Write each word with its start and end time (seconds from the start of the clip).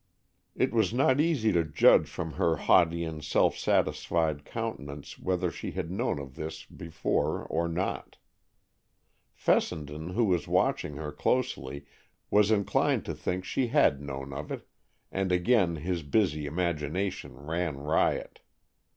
It 0.55 0.73
was 0.73 0.95
not 0.95 1.21
easy 1.21 1.51
to 1.51 1.63
judge 1.63 2.07
from 2.09 2.31
her 2.31 2.55
haughty 2.55 3.03
and 3.03 3.23
self 3.23 3.55
satisfied 3.55 4.45
countenance 4.45 5.19
whether 5.19 5.51
she 5.51 5.73
had 5.73 5.91
known 5.91 6.17
of 6.17 6.33
this 6.33 6.65
before 6.65 7.43
or 7.45 7.67
not. 7.67 8.17
Fessenden, 9.35 10.15
who 10.15 10.25
was 10.25 10.47
watching 10.47 10.95
her 10.95 11.11
closely, 11.11 11.85
was 12.31 12.49
inclined 12.49 13.05
to 13.05 13.13
think 13.13 13.45
she 13.45 13.67
had 13.67 14.01
known 14.01 14.33
of 14.33 14.51
it, 14.51 14.67
and 15.11 15.31
again 15.31 15.75
his 15.75 16.01
busy 16.01 16.47
imagination 16.47 17.35
ran 17.35 17.77
riot. 17.77 18.41